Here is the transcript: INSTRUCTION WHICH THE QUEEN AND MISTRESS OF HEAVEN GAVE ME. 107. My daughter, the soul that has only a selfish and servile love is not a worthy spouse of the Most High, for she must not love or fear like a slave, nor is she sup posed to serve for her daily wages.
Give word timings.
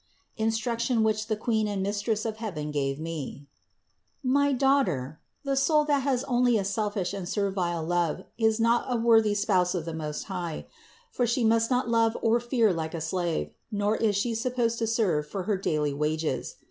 INSTRUCTION 0.37 1.03
WHICH 1.03 1.27
THE 1.27 1.35
QUEEN 1.35 1.67
AND 1.67 1.83
MISTRESS 1.83 2.25
OF 2.25 2.37
HEAVEN 2.37 2.71
GAVE 2.71 2.99
ME. 2.99 3.45
107. 4.23 4.33
My 4.33 4.51
daughter, 4.51 5.19
the 5.43 5.55
soul 5.55 5.85
that 5.85 6.01
has 6.01 6.23
only 6.23 6.57
a 6.57 6.65
selfish 6.65 7.13
and 7.13 7.29
servile 7.29 7.83
love 7.83 8.23
is 8.35 8.59
not 8.59 8.87
a 8.91 8.95
worthy 8.97 9.35
spouse 9.35 9.75
of 9.75 9.85
the 9.85 9.93
Most 9.93 10.23
High, 10.23 10.65
for 11.11 11.27
she 11.27 11.43
must 11.43 11.69
not 11.69 11.87
love 11.87 12.17
or 12.23 12.39
fear 12.39 12.73
like 12.73 12.95
a 12.95 12.99
slave, 12.99 13.51
nor 13.71 13.95
is 13.95 14.15
she 14.15 14.33
sup 14.33 14.55
posed 14.55 14.79
to 14.79 14.87
serve 14.87 15.27
for 15.27 15.43
her 15.43 15.55
daily 15.55 15.93
wages. 15.93 16.55